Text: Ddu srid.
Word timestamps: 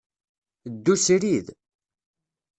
Ddu 0.73 0.95
srid. 1.03 1.47